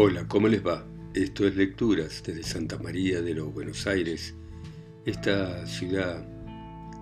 Hola, 0.00 0.28
¿cómo 0.28 0.46
les 0.46 0.64
va? 0.64 0.86
Esto 1.12 1.44
es 1.44 1.56
Lecturas 1.56 2.22
desde 2.24 2.44
Santa 2.44 2.78
María 2.78 3.20
de 3.20 3.34
los 3.34 3.52
Buenos 3.52 3.84
Aires, 3.88 4.32
esta 5.04 5.66
ciudad 5.66 6.24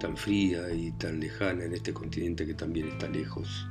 tan 0.00 0.16
fría 0.16 0.72
y 0.72 0.92
tan 0.92 1.20
lejana 1.20 1.64
en 1.64 1.74
este 1.74 1.92
continente 1.92 2.46
que 2.46 2.54
también 2.54 2.88
está 2.88 3.06
lejos. 3.06 3.68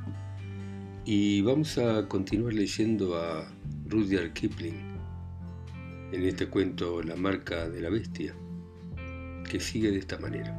Y 1.04 1.40
vamos 1.40 1.76
a 1.76 2.06
continuar 2.06 2.54
leyendo 2.54 3.16
a 3.16 3.52
Rudyard 3.88 4.32
Kipling 4.32 4.96
en 6.12 6.22
este 6.22 6.46
cuento 6.46 7.02
La 7.02 7.16
marca 7.16 7.68
de 7.68 7.80
la 7.80 7.90
bestia, 7.90 8.32
que 9.50 9.58
sigue 9.58 9.90
de 9.90 9.98
esta 9.98 10.20
manera. 10.20 10.54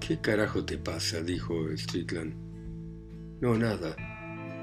¿Qué 0.00 0.20
carajo 0.20 0.64
te 0.64 0.76
pasa? 0.76 1.22
dijo 1.22 1.68
Strickland. 1.76 2.34
No, 3.40 3.56
nada, 3.56 3.94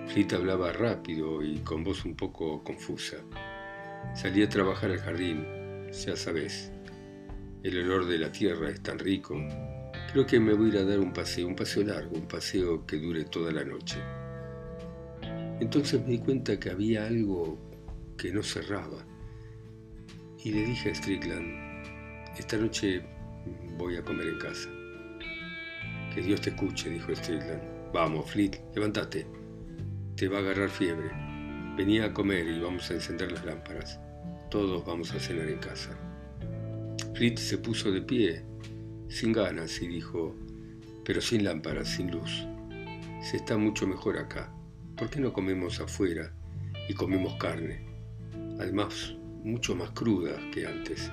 Flit 0.07 0.31
hablaba 0.31 0.71
rápido 0.71 1.43
y 1.43 1.59
con 1.59 1.83
voz 1.83 2.05
un 2.05 2.15
poco 2.15 2.63
confusa. 2.63 3.17
Salí 4.15 4.41
a 4.41 4.47
trabajar 4.47 4.91
al 4.91 4.99
jardín, 4.99 5.45
ya 5.91 6.15
sabes. 6.15 6.71
El 7.61 7.77
olor 7.79 8.05
de 8.05 8.17
la 8.17 8.31
tierra 8.31 8.69
es 8.69 8.81
tan 8.81 8.99
rico. 8.99 9.35
Creo 10.13 10.25
que 10.25 10.39
me 10.39 10.53
voy 10.53 10.67
a 10.67 10.73
ir 10.73 10.77
a 10.77 10.85
dar 10.85 10.99
un 10.99 11.11
paseo, 11.11 11.47
un 11.47 11.55
paseo 11.55 11.83
largo, 11.83 12.15
un 12.15 12.27
paseo 12.27 12.85
que 12.85 12.97
dure 12.97 13.25
toda 13.25 13.51
la 13.51 13.65
noche. 13.65 13.97
Entonces 15.59 16.01
me 16.01 16.11
di 16.11 16.19
cuenta 16.19 16.57
que 16.57 16.69
había 16.69 17.05
algo 17.05 17.59
que 18.17 18.31
no 18.31 18.41
cerraba. 18.41 19.05
Y 20.41 20.51
le 20.51 20.63
dije 20.67 20.91
a 20.91 20.95
Strickland, 20.95 22.33
esta 22.39 22.55
noche 22.55 23.03
voy 23.77 23.97
a 23.97 24.03
comer 24.03 24.27
en 24.27 24.39
casa. 24.39 24.69
Que 26.15 26.21
Dios 26.21 26.39
te 26.39 26.51
escuche, 26.51 26.89
dijo 26.89 27.13
Strickland. 27.13 27.91
Vamos, 27.91 28.31
Fleet, 28.31 28.61
levántate 28.73 29.46
te 30.17 30.27
va 30.27 30.37
a 30.37 30.39
agarrar 30.39 30.71
fiebre. 30.71 31.11
Venía 31.77 32.05
a 32.05 32.13
comer 32.13 32.47
y 32.47 32.59
vamos 32.59 32.89
a 32.89 32.95
encender 32.95 33.31
las 33.31 33.45
lámparas. 33.45 33.99
Todos 34.49 34.83
vamos 34.83 35.13
a 35.13 35.19
cenar 35.19 35.47
en 35.47 35.59
casa. 35.59 35.95
Fritz 37.13 37.41
se 37.41 37.59
puso 37.59 37.91
de 37.91 38.01
pie, 38.01 38.43
sin 39.09 39.31
ganas, 39.31 39.79
y 39.79 39.87
dijo, 39.87 40.35
pero 41.05 41.21
sin 41.21 41.43
lámparas, 41.43 41.89
sin 41.89 42.09
luz. 42.09 42.47
Se 43.21 43.37
está 43.37 43.59
mucho 43.59 43.85
mejor 43.85 44.17
acá. 44.17 44.51
¿Por 44.95 45.11
qué 45.11 45.19
no 45.19 45.31
comemos 45.31 45.79
afuera 45.79 46.33
y 46.89 46.95
comemos 46.95 47.35
carne? 47.35 47.85
Además, 48.59 49.13
mucho 49.43 49.75
más 49.75 49.91
crudas 49.91 50.41
que 50.51 50.65
antes. 50.65 51.11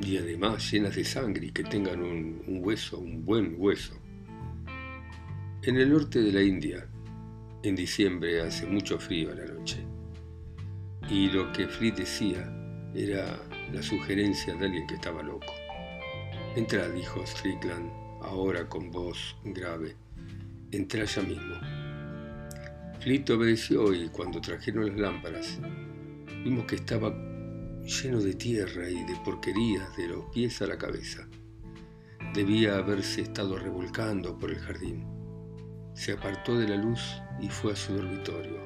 Y 0.00 0.16
además 0.16 0.72
llenas 0.72 0.96
de 0.96 1.04
sangre 1.04 1.48
y 1.48 1.52
que 1.52 1.64
tengan 1.64 2.02
un 2.02 2.60
hueso, 2.62 2.98
un 2.98 3.26
buen 3.26 3.56
hueso. 3.58 3.94
En 5.64 5.76
el 5.76 5.90
norte 5.90 6.20
de 6.20 6.32
la 6.32 6.42
India, 6.42 6.88
en 7.62 7.76
diciembre 7.76 8.40
hace 8.40 8.66
mucho 8.66 8.98
frío 8.98 9.32
a 9.32 9.34
la 9.34 9.46
noche. 9.46 9.84
Y 11.08 11.28
lo 11.28 11.52
que 11.52 11.68
Fleet 11.68 11.94
decía 11.94 12.52
era 12.94 13.38
la 13.72 13.82
sugerencia 13.82 14.54
de 14.54 14.66
alguien 14.66 14.86
que 14.86 14.94
estaba 14.94 15.22
loco. 15.22 15.52
Entra, 16.56 16.88
dijo 16.88 17.24
Strickland, 17.24 17.90
ahora 18.22 18.68
con 18.68 18.90
voz 18.90 19.36
grave. 19.44 19.96
Entra 20.70 21.04
ya 21.04 21.22
mismo. 21.22 21.54
Fleet 23.00 23.28
obedeció 23.30 23.92
y 23.94 24.08
cuando 24.08 24.40
trajeron 24.40 24.86
las 24.86 24.98
lámparas, 24.98 25.58
vimos 26.44 26.66
que 26.66 26.76
estaba 26.76 27.10
lleno 27.84 28.20
de 28.20 28.34
tierra 28.34 28.88
y 28.88 29.04
de 29.04 29.16
porquerías 29.24 29.96
de 29.96 30.08
los 30.08 30.24
pies 30.32 30.60
a 30.62 30.66
la 30.66 30.78
cabeza. 30.78 31.28
Debía 32.34 32.76
haberse 32.76 33.22
estado 33.22 33.58
revolcando 33.58 34.38
por 34.38 34.50
el 34.50 34.58
jardín. 34.58 35.21
Se 35.94 36.12
apartó 36.12 36.58
de 36.58 36.68
la 36.68 36.76
luz 36.76 37.22
y 37.40 37.48
fue 37.48 37.72
a 37.72 37.76
su 37.76 37.94
dormitorio. 37.94 38.60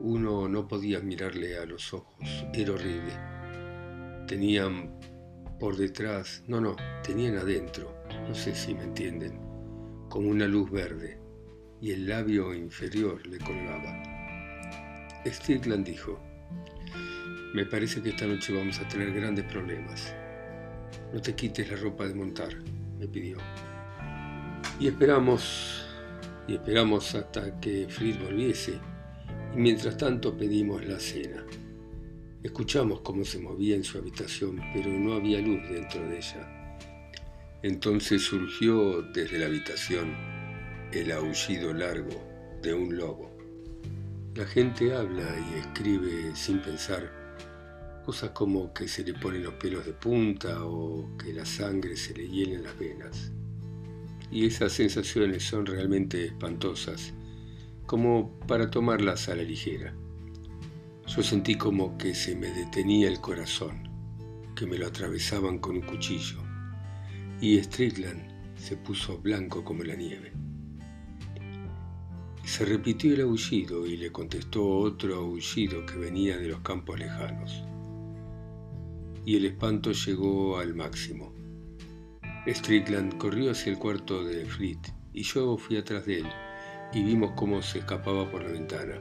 Uno 0.00 0.48
no 0.48 0.66
podía 0.66 1.00
mirarle 1.00 1.56
a 1.56 1.64
los 1.64 1.94
ojos, 1.94 2.44
era 2.52 2.72
horrible. 2.72 3.12
Tenían 4.26 4.98
por 5.58 5.76
detrás, 5.76 6.42
no, 6.48 6.60
no, 6.60 6.76
tenían 7.02 7.38
adentro, 7.38 7.94
no 8.28 8.34
sé 8.34 8.54
si 8.54 8.74
me 8.74 8.82
entienden, 8.82 9.38
como 10.08 10.28
una 10.28 10.46
luz 10.46 10.70
verde, 10.70 11.18
y 11.80 11.92
el 11.92 12.08
labio 12.08 12.52
inferior 12.52 13.24
le 13.26 13.38
colgaba. 13.38 14.02
Strickland 15.24 15.86
dijo, 15.86 16.20
me 17.54 17.64
parece 17.64 18.02
que 18.02 18.10
esta 18.10 18.26
noche 18.26 18.52
vamos 18.52 18.80
a 18.80 18.88
tener 18.88 19.12
grandes 19.12 19.44
problemas. 19.44 20.12
No 21.12 21.20
te 21.20 21.34
quites 21.34 21.70
la 21.70 21.76
ropa 21.76 22.06
de 22.06 22.14
montar, 22.14 22.52
me 22.98 23.06
pidió. 23.06 23.38
Y 24.80 24.88
esperamos 24.88 25.83
y 26.46 26.54
esperamos 26.54 27.14
hasta 27.14 27.58
que 27.60 27.86
Fritz 27.88 28.20
volviese, 28.20 28.78
y 29.54 29.58
mientras 29.58 29.96
tanto 29.96 30.36
pedimos 30.36 30.84
la 30.86 30.98
cena. 30.98 31.44
Escuchamos 32.42 33.00
cómo 33.00 33.24
se 33.24 33.38
movía 33.38 33.74
en 33.74 33.84
su 33.84 33.98
habitación, 33.98 34.60
pero 34.74 34.90
no 34.90 35.14
había 35.14 35.40
luz 35.40 35.62
dentro 35.70 36.06
de 36.08 36.18
ella. 36.18 36.78
Entonces 37.62 38.22
surgió 38.22 39.00
desde 39.00 39.38
la 39.38 39.46
habitación 39.46 40.14
el 40.92 41.10
aullido 41.12 41.72
largo 41.72 42.58
de 42.60 42.74
un 42.74 42.96
lobo. 42.96 43.30
La 44.34 44.44
gente 44.44 44.94
habla 44.94 45.34
y 45.38 45.58
escribe 45.60 46.34
sin 46.34 46.60
pensar 46.60 47.10
cosas 48.04 48.30
como 48.30 48.74
que 48.74 48.86
se 48.86 49.02
le 49.02 49.14
ponen 49.14 49.44
los 49.44 49.54
pelos 49.54 49.86
de 49.86 49.94
punta 49.94 50.62
o 50.64 51.16
que 51.16 51.32
la 51.32 51.46
sangre 51.46 51.96
se 51.96 52.12
le 52.12 52.28
hiela 52.28 52.56
en 52.56 52.62
las 52.64 52.78
venas 52.78 53.32
y 54.34 54.46
esas 54.46 54.72
sensaciones 54.72 55.44
son 55.44 55.64
realmente 55.64 56.26
espantosas, 56.26 57.14
como 57.86 58.36
para 58.48 58.68
tomarlas 58.68 59.28
a 59.28 59.36
la 59.36 59.44
ligera. 59.44 59.94
Yo 61.06 61.22
sentí 61.22 61.54
como 61.54 61.96
que 61.96 62.16
se 62.16 62.34
me 62.34 62.48
detenía 62.48 63.06
el 63.06 63.20
corazón, 63.20 63.88
que 64.56 64.66
me 64.66 64.76
lo 64.76 64.88
atravesaban 64.88 65.60
con 65.60 65.76
un 65.76 65.82
cuchillo, 65.82 66.42
y 67.40 67.62
Strickland 67.62 68.58
se 68.58 68.76
puso 68.76 69.18
blanco 69.18 69.62
como 69.62 69.84
la 69.84 69.94
nieve. 69.94 70.32
Se 72.44 72.64
repitió 72.64 73.14
el 73.14 73.20
aullido 73.20 73.86
y 73.86 73.96
le 73.96 74.10
contestó 74.10 74.66
otro 74.66 75.14
aullido 75.14 75.86
que 75.86 75.96
venía 75.96 76.38
de 76.38 76.48
los 76.48 76.60
campos 76.60 76.98
lejanos. 76.98 77.62
Y 79.24 79.36
el 79.36 79.44
espanto 79.44 79.92
llegó 79.92 80.58
al 80.58 80.74
máximo. 80.74 81.33
Strickland 82.46 83.16
corrió 83.16 83.52
hacia 83.52 83.72
el 83.72 83.78
cuarto 83.78 84.22
de 84.22 84.44
Fleet 84.44 84.80
y 85.14 85.22
yo 85.22 85.56
fui 85.56 85.78
atrás 85.78 86.04
de 86.04 86.18
él 86.18 86.26
y 86.92 87.02
vimos 87.02 87.32
cómo 87.36 87.62
se 87.62 87.78
escapaba 87.78 88.30
por 88.30 88.42
la 88.42 88.52
ventana 88.52 89.00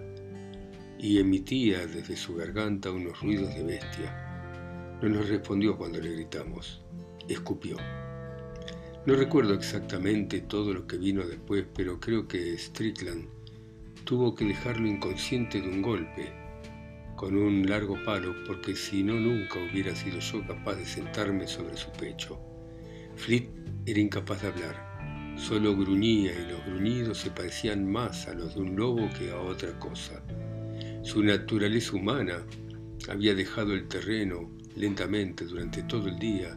y 0.98 1.20
emitía 1.20 1.86
desde 1.86 2.16
su 2.16 2.36
garganta 2.36 2.90
unos 2.90 3.20
ruidos 3.20 3.54
de 3.54 3.64
bestia. 3.64 4.98
No 5.02 5.10
nos 5.10 5.28
respondió 5.28 5.78
cuando 5.78 6.00
le 6.00 6.14
gritamos. 6.14 6.82
Escupió. 7.28 7.76
No 9.06 9.16
recuerdo 9.16 9.54
exactamente 9.54 10.40
todo 10.40 10.74
lo 10.74 10.88
que 10.88 10.98
vino 10.98 11.28
después, 11.28 11.66
pero 11.76 12.00
creo 12.00 12.26
que 12.26 12.58
Strickland 12.58 13.28
tuvo 14.06 14.34
que 14.34 14.46
dejarlo 14.46 14.88
inconsciente 14.88 15.60
de 15.60 15.68
un 15.68 15.82
golpe, 15.82 16.32
con 17.18 17.36
un 17.36 17.70
largo 17.70 17.98
palo, 18.06 18.34
porque 18.48 18.74
si 18.74 19.04
no 19.04 19.16
nunca 19.16 19.60
hubiera 19.60 19.94
sido 19.94 20.20
yo 20.20 20.48
capaz 20.48 20.76
de 20.76 20.86
sentarme 20.86 21.46
sobre 21.48 21.76
su 21.76 21.92
pecho. 21.92 22.53
Fleet 23.16 23.50
era 23.86 24.00
incapaz 24.00 24.42
de 24.42 24.48
hablar, 24.50 25.36
solo 25.38 25.76
gruñía 25.76 26.32
y 26.34 26.52
los 26.52 26.66
gruñidos 26.66 27.20
se 27.20 27.32
parecían 27.32 27.90
más 27.90 28.28
a 28.28 28.34
los 28.34 28.56
de 28.56 28.62
un 28.62 28.76
lobo 28.76 29.10
que 29.18 29.32
a 29.32 29.40
otra 29.40 29.78
cosa. 29.80 30.22
Su 31.04 31.24
naturaleza 31.24 31.96
humana 31.96 32.46
había 33.10 33.36
dejado 33.36 33.74
el 33.74 33.88
terreno 33.88 34.50
lentamente 34.76 35.46
durante 35.46 35.84
todo 35.84 36.08
el 36.08 36.18
día 36.18 36.56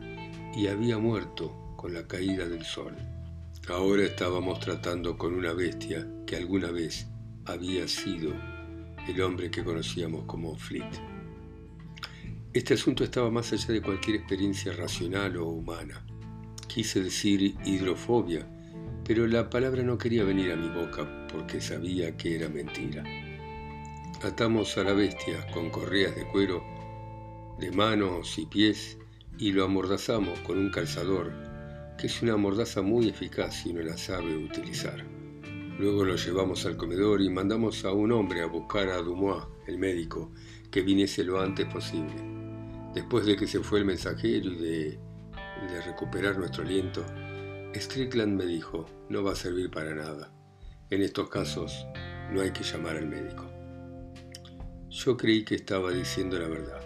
y 0.56 0.68
había 0.68 0.98
muerto 0.98 1.74
con 1.76 1.92
la 1.92 2.06
caída 2.06 2.48
del 2.48 2.64
sol. 2.64 2.94
Ahora 3.68 4.04
estábamos 4.04 4.60
tratando 4.60 5.18
con 5.18 5.34
una 5.34 5.52
bestia 5.52 6.06
que 6.26 6.36
alguna 6.36 6.70
vez 6.70 7.06
había 7.44 7.88
sido 7.88 8.32
el 9.08 9.20
hombre 9.20 9.50
que 9.50 9.64
conocíamos 9.64 10.24
como 10.24 10.56
Fleet. 10.56 10.90
Este 12.52 12.74
asunto 12.74 13.04
estaba 13.04 13.30
más 13.30 13.52
allá 13.52 13.74
de 13.74 13.82
cualquier 13.82 14.16
experiencia 14.16 14.72
racional 14.72 15.36
o 15.36 15.46
humana. 15.48 16.05
Quise 16.76 17.02
decir 17.02 17.54
hidrofobia, 17.64 18.46
pero 19.02 19.26
la 19.26 19.48
palabra 19.48 19.82
no 19.82 19.96
quería 19.96 20.24
venir 20.24 20.52
a 20.52 20.56
mi 20.56 20.68
boca 20.68 21.26
porque 21.32 21.58
sabía 21.58 22.14
que 22.18 22.36
era 22.36 22.50
mentira. 22.50 23.02
Atamos 24.22 24.76
a 24.76 24.84
la 24.84 24.92
bestia 24.92 25.46
con 25.54 25.70
correas 25.70 26.14
de 26.14 26.26
cuero 26.26 26.62
de 27.58 27.72
manos 27.72 28.38
y 28.38 28.44
pies 28.44 28.98
y 29.38 29.52
lo 29.52 29.64
amordazamos 29.64 30.38
con 30.40 30.58
un 30.58 30.70
calzador, 30.70 31.32
que 31.96 32.08
es 32.08 32.20
una 32.20 32.36
mordaza 32.36 32.82
muy 32.82 33.08
eficaz 33.08 33.62
si 33.62 33.72
no 33.72 33.80
la 33.80 33.96
sabe 33.96 34.36
utilizar. 34.36 35.02
Luego 35.78 36.04
lo 36.04 36.16
llevamos 36.16 36.66
al 36.66 36.76
comedor 36.76 37.22
y 37.22 37.30
mandamos 37.30 37.86
a 37.86 37.92
un 37.92 38.12
hombre 38.12 38.42
a 38.42 38.46
buscar 38.48 38.90
a 38.90 38.98
Dumois, 38.98 39.44
el 39.66 39.78
médico, 39.78 40.30
que 40.70 40.82
viniese 40.82 41.24
lo 41.24 41.40
antes 41.40 41.64
posible. 41.72 42.16
Después 42.94 43.24
de 43.24 43.34
que 43.34 43.46
se 43.46 43.60
fue 43.60 43.78
el 43.78 43.86
mensajero 43.86 44.50
y 44.50 44.56
de 44.56 45.05
de 45.70 45.80
recuperar 45.82 46.38
nuestro 46.38 46.62
aliento, 46.62 47.04
Strickland 47.74 48.36
me 48.36 48.46
dijo, 48.46 48.86
no 49.08 49.22
va 49.22 49.32
a 49.32 49.36
servir 49.36 49.70
para 49.70 49.94
nada. 49.94 50.32
En 50.90 51.02
estos 51.02 51.28
casos 51.28 51.86
no 52.32 52.40
hay 52.40 52.52
que 52.52 52.62
llamar 52.62 52.96
al 52.96 53.06
médico. 53.06 53.44
Yo 54.88 55.16
creí 55.16 55.44
que 55.44 55.56
estaba 55.56 55.90
diciendo 55.90 56.38
la 56.38 56.48
verdad. 56.48 56.80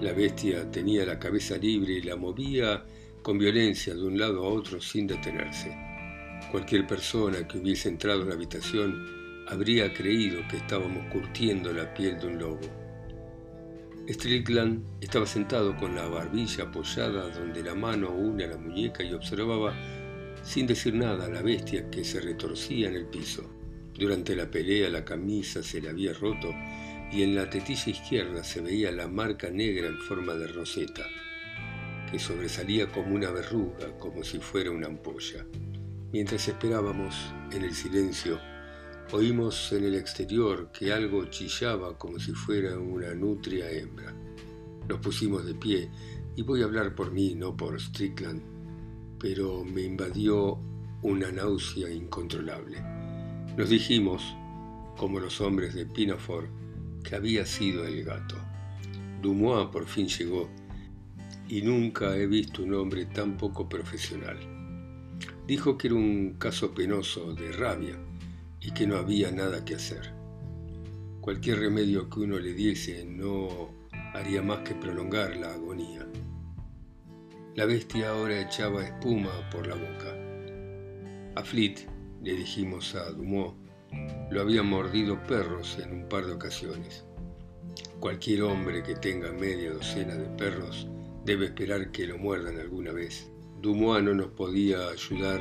La 0.00 0.12
bestia 0.12 0.70
tenía 0.70 1.04
la 1.04 1.18
cabeza 1.18 1.56
libre 1.56 1.94
y 1.94 2.02
la 2.02 2.16
movía 2.16 2.84
con 3.22 3.38
violencia 3.38 3.94
de 3.94 4.02
un 4.02 4.18
lado 4.18 4.44
a 4.44 4.48
otro 4.48 4.80
sin 4.80 5.06
detenerse. 5.06 5.76
Cualquier 6.50 6.86
persona 6.86 7.46
que 7.46 7.58
hubiese 7.58 7.88
entrado 7.88 8.22
en 8.22 8.28
la 8.28 8.34
habitación 8.34 9.46
habría 9.48 9.92
creído 9.92 10.40
que 10.48 10.56
estábamos 10.56 11.04
curtiendo 11.12 11.72
la 11.72 11.92
piel 11.94 12.18
de 12.18 12.26
un 12.26 12.38
lobo. 12.38 12.81
Strickland 14.08 14.84
estaba 15.00 15.26
sentado 15.26 15.76
con 15.76 15.94
la 15.94 16.08
barbilla 16.08 16.64
apoyada 16.64 17.28
donde 17.28 17.62
la 17.62 17.74
mano 17.74 18.10
une 18.10 18.44
a 18.44 18.48
la 18.48 18.56
muñeca 18.56 19.04
y 19.04 19.12
observaba 19.12 19.74
sin 20.42 20.66
decir 20.66 20.94
nada 20.94 21.26
a 21.26 21.30
la 21.30 21.40
bestia 21.40 21.88
que 21.88 22.04
se 22.04 22.20
retorcía 22.20 22.88
en 22.88 22.96
el 22.96 23.06
piso. 23.06 23.48
Durante 23.94 24.34
la 24.34 24.50
pelea 24.50 24.88
la 24.90 25.04
camisa 25.04 25.62
se 25.62 25.80
le 25.80 25.88
había 25.88 26.12
roto 26.14 26.52
y 27.12 27.22
en 27.22 27.36
la 27.36 27.48
tetilla 27.48 27.92
izquierda 27.92 28.42
se 28.42 28.60
veía 28.60 28.90
la 28.90 29.06
marca 29.06 29.50
negra 29.50 29.86
en 29.86 29.98
forma 29.98 30.34
de 30.34 30.48
roseta, 30.48 31.06
que 32.10 32.18
sobresalía 32.18 32.90
como 32.90 33.14
una 33.14 33.30
verruga, 33.30 33.96
como 33.98 34.24
si 34.24 34.38
fuera 34.38 34.70
una 34.70 34.88
ampolla. 34.88 35.46
Mientras 36.10 36.48
esperábamos, 36.48 37.14
en 37.52 37.62
el 37.62 37.74
silencio, 37.74 38.40
oímos 39.10 39.72
en 39.72 39.84
el 39.84 39.94
exterior 39.94 40.70
que 40.72 40.92
algo 40.92 41.24
chillaba 41.26 41.98
como 41.98 42.18
si 42.18 42.32
fuera 42.32 42.78
una 42.78 43.14
nutria 43.14 43.70
hembra. 43.70 44.14
Nos 44.88 45.00
pusimos 45.00 45.44
de 45.44 45.54
pie, 45.54 45.90
y 46.34 46.42
voy 46.42 46.62
a 46.62 46.64
hablar 46.64 46.94
por 46.94 47.12
mí, 47.12 47.34
no 47.34 47.56
por 47.56 47.80
Strickland, 47.80 48.42
pero 49.18 49.64
me 49.64 49.82
invadió 49.82 50.58
una 51.02 51.30
náusea 51.30 51.90
incontrolable. 51.90 52.82
Nos 53.56 53.68
dijimos, 53.68 54.22
como 54.96 55.20
los 55.20 55.40
hombres 55.40 55.74
de 55.74 55.84
Pinafore, 55.84 56.48
que 57.04 57.16
había 57.16 57.44
sido 57.44 57.84
el 57.84 58.04
gato. 58.04 58.36
Dumois 59.20 59.68
por 59.68 59.86
fin 59.86 60.08
llegó 60.08 60.48
y 61.48 61.60
nunca 61.60 62.16
he 62.16 62.26
visto 62.26 62.62
un 62.62 62.74
hombre 62.74 63.06
tan 63.06 63.36
poco 63.36 63.68
profesional. 63.68 64.38
Dijo 65.46 65.76
que 65.76 65.88
era 65.88 65.96
un 65.96 66.34
caso 66.38 66.72
penoso 66.72 67.34
de 67.34 67.52
rabia 67.52 67.98
y 68.64 68.70
que 68.70 68.86
no 68.86 68.96
había 68.96 69.30
nada 69.30 69.64
que 69.64 69.74
hacer. 69.74 70.12
Cualquier 71.20 71.58
remedio 71.60 72.08
que 72.08 72.20
uno 72.20 72.38
le 72.38 72.52
diese 72.52 73.04
no 73.04 73.70
haría 74.14 74.42
más 74.42 74.60
que 74.60 74.74
prolongar 74.74 75.36
la 75.36 75.52
agonía. 75.52 76.06
La 77.54 77.66
bestia 77.66 78.10
ahora 78.10 78.40
echaba 78.40 78.84
espuma 78.84 79.30
por 79.50 79.66
la 79.66 79.74
boca. 79.74 80.16
A 81.34 81.44
Fleet, 81.44 81.88
le 82.22 82.34
dijimos 82.34 82.94
a 82.94 83.10
Dumois, 83.10 83.52
lo 84.30 84.40
habían 84.40 84.66
mordido 84.66 85.22
perros 85.24 85.78
en 85.82 85.92
un 85.92 86.08
par 86.08 86.26
de 86.26 86.32
ocasiones. 86.32 87.04
Cualquier 88.00 88.42
hombre 88.42 88.82
que 88.82 88.94
tenga 88.94 89.32
media 89.32 89.72
docena 89.72 90.14
de 90.14 90.26
perros 90.36 90.88
debe 91.24 91.46
esperar 91.46 91.90
que 91.90 92.06
lo 92.06 92.18
muerdan 92.18 92.58
alguna 92.58 92.92
vez. 92.92 93.30
Dumois 93.60 94.02
no 94.02 94.14
nos 94.14 94.28
podía 94.28 94.88
ayudar 94.88 95.40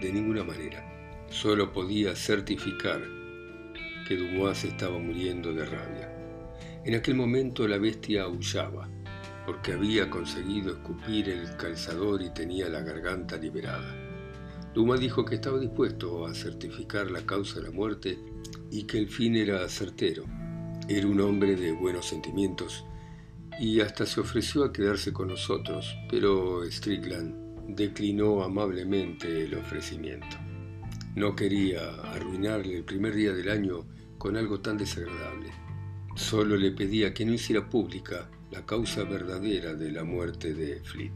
de 0.00 0.12
ninguna 0.12 0.44
manera. 0.44 0.97
Solo 1.30 1.72
podía 1.72 2.16
certificar 2.16 3.02
que 4.08 4.16
Dumois 4.16 4.64
estaba 4.64 4.98
muriendo 4.98 5.52
de 5.52 5.66
rabia. 5.66 6.10
En 6.84 6.94
aquel 6.94 7.16
momento 7.16 7.68
la 7.68 7.76
bestia 7.76 8.22
aullaba, 8.22 8.88
porque 9.44 9.72
había 9.72 10.08
conseguido 10.08 10.72
escupir 10.72 11.28
el 11.28 11.54
calzador 11.58 12.22
y 12.22 12.30
tenía 12.30 12.70
la 12.70 12.80
garganta 12.80 13.36
liberada. 13.36 13.94
Dumas 14.72 15.00
dijo 15.00 15.26
que 15.26 15.34
estaba 15.34 15.58
dispuesto 15.58 16.26
a 16.26 16.34
certificar 16.34 17.10
la 17.10 17.26
causa 17.26 17.60
de 17.60 17.66
la 17.66 17.72
muerte 17.72 18.18
y 18.70 18.84
que 18.84 18.96
el 18.96 19.08
fin 19.08 19.36
era 19.36 19.68
certero. 19.68 20.24
Era 20.88 21.06
un 21.06 21.20
hombre 21.20 21.56
de 21.56 21.72
buenos 21.72 22.06
sentimientos 22.06 22.86
y 23.60 23.80
hasta 23.80 24.06
se 24.06 24.20
ofreció 24.20 24.64
a 24.64 24.72
quedarse 24.72 25.12
con 25.12 25.28
nosotros, 25.28 25.94
pero 26.10 26.64
Strickland 26.64 27.76
declinó 27.76 28.42
amablemente 28.42 29.44
el 29.44 29.54
ofrecimiento. 29.54 30.47
No 31.18 31.34
quería 31.34 31.80
arruinarle 32.12 32.76
el 32.76 32.84
primer 32.84 33.12
día 33.12 33.32
del 33.32 33.48
año 33.48 33.84
con 34.18 34.36
algo 34.36 34.60
tan 34.60 34.78
desagradable. 34.78 35.50
Solo 36.14 36.56
le 36.56 36.70
pedía 36.70 37.12
que 37.12 37.24
no 37.24 37.32
hiciera 37.32 37.68
pública 37.68 38.30
la 38.52 38.64
causa 38.64 39.02
verdadera 39.02 39.74
de 39.74 39.90
la 39.90 40.04
muerte 40.04 40.54
de 40.54 40.80
Fleet 40.80 41.12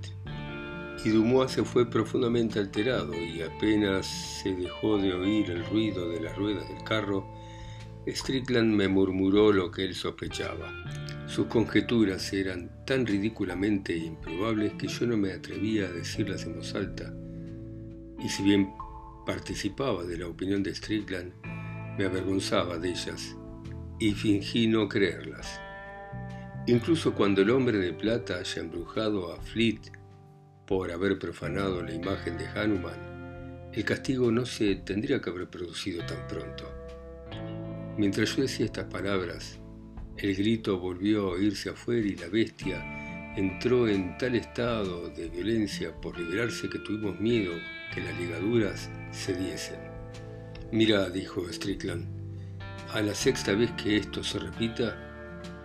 y 1.04 1.10
Dumois 1.10 1.52
se 1.52 1.62
fue 1.64 1.88
profundamente 1.88 2.58
alterado 2.58 3.14
y 3.14 3.42
apenas 3.42 4.06
se 4.42 4.54
dejó 4.54 4.98
de 4.98 5.12
oír 5.14 5.50
el 5.50 5.64
ruido 5.66 6.08
de 6.08 6.20
las 6.20 6.36
ruedas 6.36 6.68
del 6.68 6.82
carro, 6.84 7.24
Strickland 8.06 8.74
me 8.74 8.88
murmuró 8.88 9.52
lo 9.52 9.70
que 9.70 9.84
él 9.84 9.94
sospechaba. 9.94 10.72
Sus 11.26 11.46
conjeturas 11.46 12.32
eran 12.32 12.84
tan 12.84 13.06
ridículamente 13.06 13.96
improbables 13.96 14.74
que 14.74 14.88
yo 14.88 15.06
no 15.06 15.16
me 15.16 15.32
atrevía 15.32 15.86
a 15.86 15.92
decirlas 15.92 16.44
en 16.44 16.56
voz 16.56 16.74
alta, 16.74 17.12
y 18.18 18.28
si 18.28 18.42
bien 18.42 18.72
participaba 19.24 20.04
de 20.04 20.18
la 20.18 20.26
opinión 20.26 20.62
de 20.62 20.74
Strickland, 20.74 21.32
me 21.98 22.04
avergonzaba 22.04 22.78
de 22.78 22.90
ellas 22.90 23.36
y 23.98 24.12
fingí 24.12 24.66
no 24.66 24.88
creerlas. 24.88 25.60
Incluso 26.66 27.14
cuando 27.14 27.42
el 27.42 27.50
hombre 27.50 27.78
de 27.78 27.92
plata 27.92 28.38
haya 28.38 28.62
embrujado 28.62 29.32
a 29.32 29.40
Fleet 29.40 29.80
por 30.66 30.90
haber 30.90 31.18
profanado 31.18 31.82
la 31.82 31.92
imagen 31.92 32.38
de 32.38 32.46
Hanuman, 32.46 33.70
el 33.72 33.84
castigo 33.84 34.30
no 34.30 34.46
se 34.46 34.76
tendría 34.76 35.20
que 35.20 35.30
haber 35.30 35.48
producido 35.48 36.04
tan 36.04 36.26
pronto. 36.28 36.70
Mientras 37.96 38.36
yo 38.36 38.42
decía 38.42 38.66
estas 38.66 38.84
palabras, 38.84 39.58
el 40.16 40.34
grito 40.34 40.78
volvió 40.78 41.28
a 41.28 41.32
oírse 41.32 41.70
afuera 41.70 42.06
y 42.06 42.16
la 42.16 42.28
bestia 42.28 43.34
entró 43.36 43.88
en 43.88 44.16
tal 44.18 44.34
estado 44.34 45.08
de 45.08 45.28
violencia 45.28 45.92
por 46.00 46.18
liberarse 46.18 46.68
que 46.68 46.78
tuvimos 46.80 47.18
miedo 47.18 47.52
que 47.92 48.00
las 48.00 48.18
ligaduras 48.18 48.90
se 49.10 49.34
diesen. 49.34 49.78
Mira, 50.70 51.10
dijo 51.10 51.46
Strickland, 51.52 52.06
a 52.92 53.00
la 53.02 53.14
sexta 53.14 53.54
vez 53.54 53.70
que 53.72 53.96
esto 53.96 54.24
se 54.24 54.38
repita, 54.38 54.96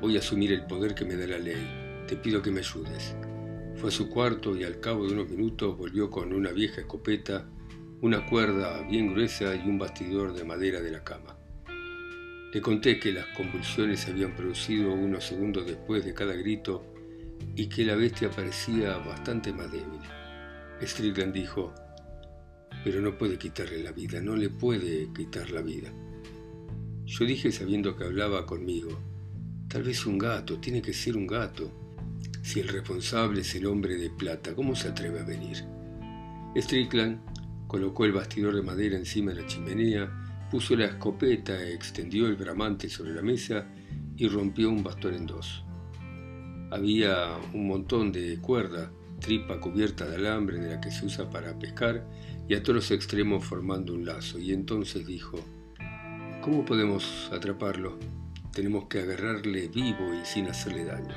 voy 0.01 0.15
a 0.15 0.19
asumir 0.19 0.51
el 0.51 0.65
poder 0.65 0.95
que 0.95 1.06
me 1.06 1.15
da 1.15 1.27
la 1.27 1.38
ley. 1.38 2.06
Te 2.07 2.15
pido 2.15 2.41
que 2.41 2.51
me 2.51 2.59
ayudes. 2.59 3.15
Fue 3.75 3.89
a 3.89 3.91
su 3.91 4.09
cuarto 4.09 4.56
y 4.56 4.63
al 4.63 4.79
cabo 4.79 5.06
de 5.06 5.13
unos 5.13 5.29
minutos 5.29 5.77
volvió 5.77 6.09
con 6.09 6.33
una 6.33 6.51
vieja 6.51 6.81
escopeta, 6.81 7.45
una 8.01 8.25
cuerda 8.25 8.81
bien 8.83 9.13
gruesa 9.13 9.56
y 9.56 9.68
un 9.68 9.77
bastidor 9.77 10.33
de 10.33 10.44
madera 10.44 10.81
de 10.81 10.91
la 10.91 11.03
cama. 11.03 11.38
Le 12.53 12.62
conté 12.62 13.00
que 13.00 13.12
las 13.12 13.25
convulsiones 13.36 14.00
se 14.00 14.12
habían 14.12 14.36
producido 14.36 14.93
unos 14.93 15.25
segundos 15.25 15.65
después 15.65 16.05
de 16.05 16.13
cada 16.13 16.34
grito 16.34 16.86
y 17.55 17.67
que 17.67 17.86
la 17.86 17.96
bestia 17.96 18.29
parecía 18.29 18.98
bastante 18.98 19.51
más 19.51 19.72
débil. 19.72 20.00
Strickland 20.81 21.34
dijo, 21.34 21.74
pero 22.84 23.01
no 23.01 23.17
puede 23.17 23.38
quitarle 23.38 23.84
la 23.84 23.91
vida, 23.91 24.22
no 24.22 24.36
le 24.36 24.50
puede 24.50 25.12
quitar 25.13 25.50
la 25.51 25.62
vida. 25.62 25.91
Yo 27.05 27.25
dije 27.25 27.51
sabiendo 27.51 27.96
que 27.96 28.03
hablaba 28.03 28.46
conmigo, 28.46 29.00
tal 29.67 29.84
vez 29.84 30.05
un 30.05 30.17
gato, 30.17 30.60
tiene 30.60 30.81
que 30.81 30.93
ser 30.93 31.15
un 31.15 31.27
gato. 31.27 31.72
Si 32.41 32.60
el 32.60 32.67
responsable 32.67 33.41
es 33.41 33.55
el 33.55 33.65
hombre 33.65 33.96
de 33.96 34.10
plata, 34.10 34.55
¿cómo 34.55 34.75
se 34.75 34.89
atreve 34.89 35.19
a 35.19 35.24
venir? 35.24 35.63
Strickland 36.55 37.19
colocó 37.67 38.05
el 38.05 38.13
bastidor 38.13 38.55
de 38.55 38.62
madera 38.62 38.98
encima 38.98 39.31
de 39.34 39.41
la 39.41 39.48
chimenea, 39.48 40.48
puso 40.50 40.75
la 40.75 40.86
escopeta, 40.86 41.62
extendió 41.69 42.27
el 42.27 42.36
bramante 42.36 42.89
sobre 42.89 43.13
la 43.13 43.22
mesa 43.22 43.67
y 44.15 44.27
rompió 44.27 44.69
un 44.69 44.84
bastón 44.84 45.13
en 45.13 45.25
dos. 45.25 45.63
Había 46.72 47.38
un 47.53 47.67
montón 47.67 48.12
de 48.12 48.39
cuerda, 48.39 48.91
tripa 49.19 49.59
cubierta 49.59 50.05
de 50.05 50.15
alambre 50.15 50.59
de 50.59 50.75
la 50.75 50.81
que 50.81 50.91
se 50.91 51.05
usa 51.05 51.29
para 51.29 51.57
pescar 51.57 52.05
y 52.47 52.55
a 52.55 52.63
todos 52.63 52.75
los 52.75 52.91
extremos 52.91 53.43
formando 53.45 53.93
un 53.93 54.05
lazo. 54.05 54.39
Y 54.39 54.53
entonces 54.53 55.05
dijo, 55.05 55.39
¿cómo 56.41 56.65
podemos 56.65 57.29
atraparlo? 57.31 57.97
Tenemos 58.53 58.86
que 58.86 59.00
agarrarle 59.00 59.67
vivo 59.67 60.13
y 60.13 60.25
sin 60.25 60.47
hacerle 60.47 60.86
daño. 60.86 61.15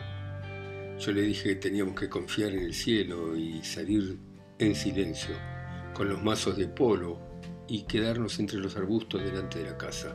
Yo 0.99 1.13
le 1.13 1.23
dije 1.23 1.51
que 1.51 1.57
teníamos 1.57 1.99
que 1.99 2.09
confiar 2.09 2.53
en 2.53 2.65
el 2.65 2.75
cielo 2.75 3.37
y 3.37 3.63
salir 3.63 4.19
en 4.59 4.75
silencio, 4.75 5.35
con 5.95 6.09
los 6.09 6.23
mazos 6.23 6.57
de 6.59 6.69
polo 6.69 7.19
y 7.67 7.85
quedarnos 7.85 8.39
entre 8.39 8.59
los 8.59 8.77
arbustos 8.77 9.23
delante 9.23 9.61
de 9.61 9.71
la 9.71 9.79
casa. 9.79 10.15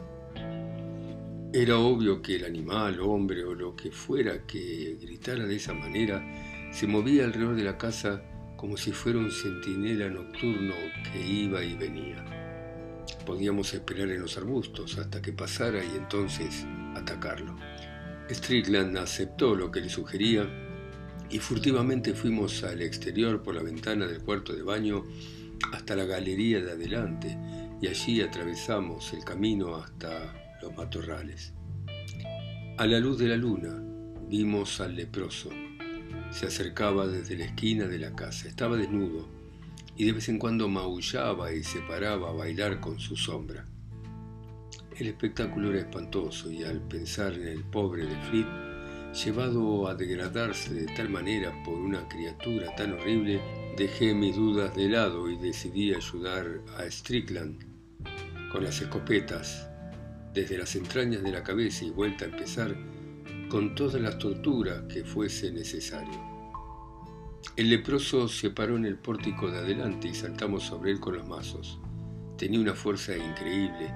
Era 1.51 1.79
obvio 1.79 2.21
que 2.21 2.35
el 2.35 2.45
animal, 2.45 2.99
hombre 2.99 3.43
o 3.43 3.55
lo 3.55 3.75
que 3.75 3.89
fuera 3.89 4.45
que 4.45 4.97
gritara 5.01 5.45
de 5.45 5.55
esa 5.55 5.73
manera, 5.73 6.21
se 6.75 6.88
movía 6.88 7.24
alrededor 7.24 7.55
de 7.55 7.63
la 7.63 7.77
casa 7.77 8.22
como 8.58 8.75
si 8.75 8.91
fuera 8.91 9.17
un 9.17 9.32
centinela 9.32 10.10
nocturno 10.10 10.74
que 11.10 11.25
iba 11.25 11.63
y 11.63 11.74
venía. 11.74 12.22
Podíamos 13.25 13.74
esperar 13.74 14.10
en 14.10 14.20
los 14.20 14.38
arbustos 14.38 14.98
hasta 14.98 15.22
que 15.22 15.32
pasara 15.32 15.82
y 15.82 15.96
entonces 15.96 16.65
atacarlo. 16.94 17.55
Strickland 18.29 18.98
aceptó 18.98 19.55
lo 19.55 19.72
que 19.72 19.79
le 19.79 19.88
sugería 19.88 20.50
y 21.29 21.39
furtivamente 21.39 22.13
fuimos 22.13 22.62
al 22.65 22.82
exterior 22.82 23.41
por 23.41 23.55
la 23.55 23.63
ventana 23.63 24.05
del 24.05 24.22
cuarto 24.22 24.53
de 24.53 24.63
baño 24.63 25.05
hasta 25.72 25.96
la 25.96 26.03
galería 26.03 26.60
de 26.60 26.74
adelante 26.74 27.38
y 27.82 27.88
allí 27.88 28.20
atravesamos 28.20 29.13
el 29.13 29.24
camino 29.24 29.77
hasta 29.77 30.58
los 30.62 30.75
matorrales. 30.75 31.53
A 32.77 32.86
la 32.86 33.00
luz 33.00 33.17
de 33.17 33.29
la 33.29 33.38
luna 33.38 33.82
vimos 34.27 34.82
al 34.82 34.98
leproso. 34.98 35.51
Se 36.32 36.48
acercaba 36.48 37.08
desde 37.08 37.38
la 37.38 37.46
esquina 37.46 37.86
de 37.86 38.00
la 38.00 38.15
casa. 38.15 38.48
Estaba 38.48 38.77
desnudo 38.77 39.27
y 39.98 40.05
de 40.05 40.12
vez 40.12 40.29
en 40.29 40.39
cuando 40.39 40.67
maullaba 40.67 41.53
y 41.53 41.63
se 41.63 41.79
paraba 41.82 42.29
a 42.29 42.34
bailar 42.34 42.79
con 42.79 43.00
su 43.00 43.15
sombra. 43.15 43.65
El 44.98 45.08
espectáculo 45.08 45.72
era 45.72 45.79
espantoso 45.79 46.51
y 46.51 46.63
al 46.63 46.82
pensar 46.82 47.34
en 47.34 47.48
el 47.48 47.63
pobre 47.63 48.05
de 48.05 48.15
Fleet, 48.29 48.48
llevado 49.13 49.88
a 49.88 49.96
degradarse 49.96 50.74
de 50.74 50.86
tal 50.94 51.10
manera 51.10 51.51
por 51.63 51.75
una 51.75 52.08
criatura 52.08 52.75
tan 52.75 52.94
horrible, 52.94 53.41
dejé 53.77 54.13
mis 54.13 54.36
dudas 54.36 54.75
de 54.75 54.89
lado 54.89 55.29
y 55.29 55.38
decidí 55.38 55.94
ayudar 55.94 56.62
a 56.77 56.89
Strickland 56.89 57.65
con 58.51 58.63
las 58.63 58.82
escopetas 58.82 59.70
desde 60.34 60.58
las 60.58 60.75
entrañas 60.75 61.24
de 61.24 61.32
la 61.32 61.44
cabeza 61.44 61.86
y 61.86 61.91
vuelta 61.91 62.25
a 62.25 62.29
empezar 62.29 62.75
con 63.49 63.75
todas 63.75 64.01
las 64.01 64.17
torturas 64.17 64.83
que 64.83 65.03
fuese 65.03 65.51
necesario. 65.51 66.35
El 67.55 67.69
leproso 67.69 68.27
se 68.27 68.49
paró 68.49 68.75
en 68.75 68.85
el 68.85 68.97
pórtico 68.97 69.49
de 69.49 69.59
adelante 69.59 70.09
y 70.09 70.13
saltamos 70.13 70.63
sobre 70.63 70.91
él 70.91 70.99
con 70.99 71.15
los 71.15 71.27
mazos. 71.27 71.79
Tenía 72.37 72.59
una 72.59 72.73
fuerza 72.73 73.15
increíble 73.15 73.93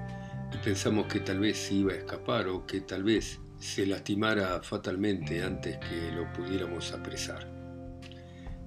y 0.53 0.57
pensamos 0.63 1.07
que 1.07 1.19
tal 1.19 1.39
vez 1.39 1.57
se 1.57 1.73
iba 1.73 1.91
a 1.91 1.97
escapar 1.97 2.47
o 2.47 2.65
que 2.65 2.81
tal 2.81 3.03
vez 3.03 3.39
se 3.59 3.85
lastimara 3.85 4.61
fatalmente 4.63 5.43
antes 5.43 5.77
que 5.77 6.11
lo 6.11 6.31
pudiéramos 6.31 6.93
apresar. 6.93 7.51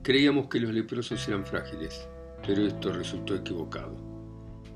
Creíamos 0.03 0.49
que 0.49 0.61
los 0.61 0.75
leprosos 0.75 1.27
eran 1.29 1.47
frágiles, 1.47 2.07
pero 2.47 2.67
esto 2.67 2.93
resultó 2.93 3.35
equivocado. 3.35 3.97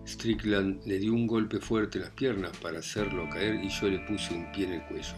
Strickland 0.06 0.86
le 0.86 0.98
dio 0.98 1.12
un 1.12 1.26
golpe 1.26 1.58
fuerte 1.58 1.98
en 1.98 2.04
las 2.04 2.12
piernas 2.12 2.56
para 2.58 2.78
hacerlo 2.78 3.28
caer 3.28 3.56
y 3.56 3.68
yo 3.68 3.88
le 3.88 3.98
puse 4.00 4.34
un 4.34 4.50
pie 4.52 4.66
en 4.66 4.72
el 4.74 4.86
cuello. 4.86 5.16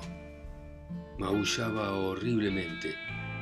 Maullaba 1.18 1.92
horriblemente 1.92 2.94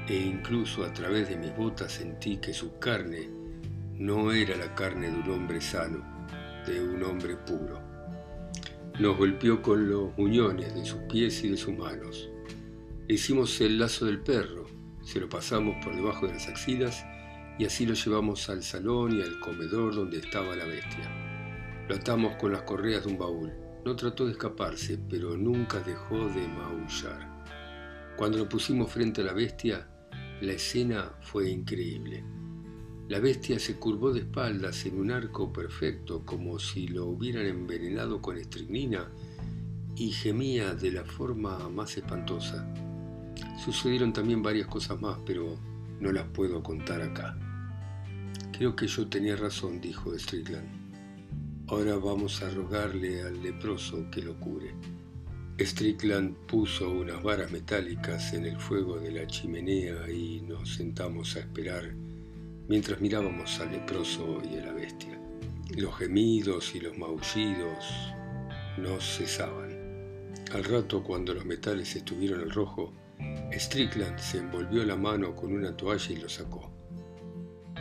e 0.09 0.17
incluso 0.17 0.83
a 0.83 0.93
través 0.93 1.29
de 1.29 1.37
mis 1.37 1.55
botas 1.55 1.93
sentí 1.93 2.39
que 2.39 2.55
su 2.55 2.79
carne 2.79 3.29
no 3.95 4.33
era 4.33 4.57
la 4.57 4.75
carne 4.75 5.11
de 5.11 5.19
un 5.19 5.31
hombre 5.31 5.61
sano, 5.61 6.03
de 6.67 6.81
un 6.81 7.03
hombre 7.03 7.37
puro. 7.37 7.81
Nos 8.99 9.19
golpeó 9.19 9.61
con 9.61 9.91
los 9.91 10.17
muñones 10.17 10.75
de 10.75 10.87
sus 10.87 11.01
pies 11.03 11.45
y 11.45 11.51
de 11.51 11.57
sus 11.59 11.77
manos. 11.77 12.31
Le 13.07 13.15
hicimos 13.15 13.61
el 13.61 13.79
lazo 13.79 14.07
del 14.07 14.21
perro, 14.21 14.67
se 15.03 15.21
lo 15.21 15.29
pasamos 15.29 15.77
por 15.85 15.95
debajo 15.95 16.27
de 16.27 16.33
las 16.33 16.49
axilas 16.49 17.05
y 17.59 17.67
así 17.67 17.85
lo 17.85 17.93
llevamos 17.93 18.49
al 18.49 18.63
salón 18.63 19.19
y 19.19 19.23
al 19.23 19.39
comedor 19.41 19.95
donde 19.95 20.19
estaba 20.19 20.57
la 20.57 20.65
bestia. 20.65 21.11
Lo 21.89 21.95
atamos 21.95 22.37
con 22.37 22.53
las 22.53 22.63
correas 22.63 23.05
de 23.05 23.13
un 23.13 23.19
baúl. 23.19 23.53
No 23.85 23.95
trató 23.95 24.25
de 24.25 24.33
escaparse, 24.33 24.99
pero 25.09 25.37
nunca 25.37 25.79
dejó 25.81 26.17
de 26.17 26.49
maullar. 26.49 27.37
Cuando 28.17 28.39
lo 28.39 28.49
pusimos 28.49 28.91
frente 28.91 29.21
a 29.21 29.25
la 29.25 29.35
bestia, 29.35 29.87
la 30.41 30.53
escena 30.53 31.13
fue 31.21 31.51
increíble. 31.51 32.25
La 33.09 33.21
bestia 33.21 33.59
se 33.59 33.77
curvó 33.77 34.13
de 34.13 34.21
espaldas 34.21 34.87
en 34.87 34.99
un 34.99 35.11
arco 35.11 35.53
perfecto, 35.53 36.25
como 36.25 36.59
si 36.59 36.89
lo 36.89 37.07
hubieran 37.07 37.47
envenenado 37.47 38.23
con 38.23 38.39
estricnina, 38.39 39.11
y 39.97 40.11
gemía 40.11 40.75
de 40.75 40.93
la 40.93 41.05
forma 41.05 41.69
más 41.69 41.97
espantosa. 41.97 42.67
Sucedieron 43.63 44.13
también 44.13 44.43
varias 44.43 44.67
cosas 44.67 45.01
más, 45.01 45.19
pero 45.27 45.59
no 46.01 46.11
las 46.11 46.27
puedo 46.29 46.63
contar 46.63 47.03
acá. 47.03 47.39
Creo 48.53 48.75
que 48.75 48.87
yo 48.87 49.07
tenía 49.09 49.37
razón, 49.37 49.81
dijo 49.81 50.19
Strickland. 50.19 50.69
Ahora 51.69 51.97
vamos 51.97 52.43
a 52.43 52.49
rogarle 52.51 53.23
al 53.23 53.43
leproso 53.43 54.11
que 54.11 54.23
lo 54.23 54.39
cure. 54.41 54.75
Strickland 55.59 56.37
puso 56.47 56.91
unas 56.91 57.23
varas 57.23 57.51
metálicas 57.51 58.35
en 58.35 58.45
el 58.45 58.61
fuego 58.61 59.01
de 59.01 59.11
la 59.11 59.27
chimenea 59.27 60.11
y 60.11 60.43
nos 60.43 60.75
sentamos 60.75 61.35
a 61.35 61.41
esperar 61.41 61.95
mientras 62.69 63.01
mirábamos 63.01 63.59
al 63.61 63.73
leproso 63.73 64.43
y 64.45 64.59
a 64.59 64.67
la 64.67 64.73
bestia. 64.73 65.19
Los 65.75 65.97
gemidos 65.97 66.75
y 66.75 66.81
los 66.81 66.99
maullidos 66.99 67.87
no 68.77 69.01
cesaban. 69.01 69.71
Al 70.53 70.65
rato, 70.65 71.03
cuando 71.03 71.33
los 71.33 71.47
metales 71.47 71.97
estuvieron 71.97 72.41
al 72.41 72.51
rojo, 72.51 72.93
Strickland 73.51 74.19
se 74.19 74.39
envolvió 74.39 74.85
la 74.85 74.97
mano 74.97 75.35
con 75.35 75.55
una 75.55 75.75
toalla 75.75 76.13
y 76.13 76.17
lo 76.17 76.29
sacó. 76.29 76.71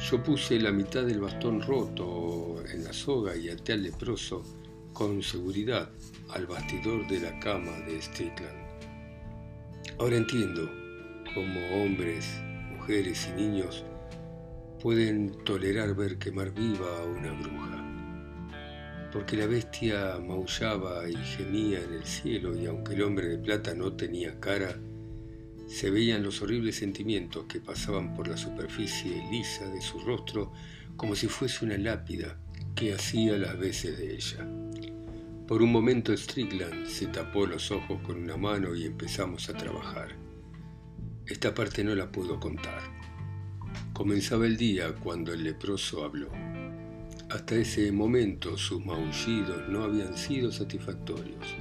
Yo 0.09 0.23
puse 0.23 0.59
la 0.61 0.71
mitad 0.71 1.03
del 1.03 1.19
bastón 1.19 1.61
roto 1.61 2.63
en 2.71 2.85
la 2.85 2.93
soga 2.93 3.35
y 3.35 3.49
até 3.49 3.73
al 3.73 3.83
leproso 3.83 4.43
con 4.95 5.21
seguridad 5.21 5.89
al 6.29 6.47
bastidor 6.47 7.05
de 7.07 7.19
la 7.19 7.37
cama 7.41 7.73
de 7.85 8.01
Strickland. 8.01 8.57
Ahora 9.99 10.15
entiendo 10.15 10.71
cómo 11.33 11.59
hombres, 11.83 12.25
mujeres 12.71 13.27
y 13.29 13.41
niños 13.41 13.83
pueden 14.81 15.43
tolerar 15.43 15.93
ver 15.95 16.17
quemar 16.17 16.51
viva 16.53 16.87
a 16.97 17.03
una 17.03 17.33
bruja. 17.33 19.09
Porque 19.11 19.35
la 19.35 19.47
bestia 19.47 20.17
maullaba 20.25 21.09
y 21.09 21.17
gemía 21.17 21.81
en 21.83 21.93
el 21.93 22.05
cielo 22.05 22.55
y 22.55 22.65
aunque 22.65 22.93
el 22.93 23.03
hombre 23.03 23.27
de 23.27 23.37
plata 23.37 23.75
no 23.75 23.91
tenía 23.93 24.39
cara, 24.39 24.79
se 25.67 25.91
veían 25.91 26.23
los 26.23 26.41
horribles 26.41 26.77
sentimientos 26.77 27.45
que 27.47 27.59
pasaban 27.59 28.15
por 28.15 28.29
la 28.29 28.37
superficie 28.37 29.27
lisa 29.29 29.69
de 29.69 29.81
su 29.81 29.99
rostro 29.99 30.53
como 30.95 31.15
si 31.15 31.27
fuese 31.27 31.65
una 31.65 31.77
lápida 31.77 32.39
que 32.75 32.93
hacía 32.93 33.37
las 33.37 33.57
veces 33.57 33.97
de 33.97 34.15
ella. 34.15 34.47
Por 35.47 35.61
un 35.61 35.71
momento 35.71 36.15
Strickland 36.15 36.87
se 36.87 37.07
tapó 37.07 37.45
los 37.45 37.71
ojos 37.71 38.01
con 38.01 38.21
una 38.21 38.35
mano 38.35 38.73
y 38.75 38.85
empezamos 38.85 39.47
a 39.49 39.53
trabajar. 39.53 40.09
Esta 41.27 41.53
parte 41.53 41.83
no 41.83 41.93
la 41.95 42.11
puedo 42.11 42.39
contar. 42.39 42.81
Comenzaba 43.93 44.45
el 44.45 44.57
día 44.57 44.93
cuando 44.95 45.33
el 45.33 45.43
leproso 45.43 46.03
habló. 46.03 46.31
Hasta 47.29 47.55
ese 47.55 47.91
momento 47.91 48.57
sus 48.57 48.85
maullidos 48.85 49.69
no 49.69 49.83
habían 49.83 50.17
sido 50.17 50.51
satisfactorios. 50.51 51.55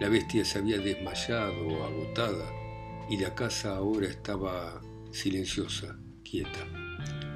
La 0.00 0.08
bestia 0.08 0.44
se 0.44 0.58
había 0.58 0.78
desmayado, 0.78 1.84
agotada, 1.84 2.50
y 3.08 3.16
la 3.16 3.34
casa 3.34 3.76
ahora 3.76 4.06
estaba 4.06 4.80
silenciosa, 5.10 5.98
quieta. 6.22 6.66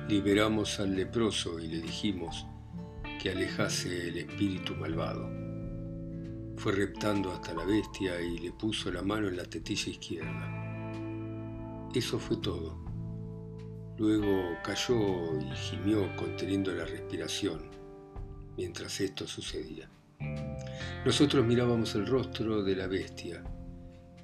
Liberamos 0.09 0.81
al 0.81 0.97
leproso 0.97 1.59
y 1.61 1.69
le 1.69 1.81
dijimos 1.81 2.47
alejase 3.29 4.09
el 4.09 4.19
espíritu 4.19 4.75
malvado. 4.75 5.31
Fue 6.57 6.73
reptando 6.73 7.33
hasta 7.33 7.55
la 7.55 7.65
bestia 7.65 8.21
y 8.21 8.39
le 8.39 8.53
puso 8.53 8.91
la 8.91 9.03
mano 9.03 9.29
en 9.29 9.37
la 9.37 9.45
tetilla 9.45 9.91
izquierda. 9.91 10.65
Eso 11.95 12.19
fue 12.19 12.37
todo. 12.39 12.79
Luego 13.99 14.59
cayó 14.63 15.41
y 15.41 15.55
gimió 15.55 16.15
conteniendo 16.17 16.73
la 16.73 16.85
respiración 16.85 17.71
mientras 18.57 19.01
esto 19.01 19.27
sucedía. 19.27 19.89
Nosotros 21.05 21.47
mirábamos 21.47 21.95
el 21.95 22.07
rostro 22.07 22.63
de 22.63 22.77
la 22.77 22.87
bestia 22.87 23.43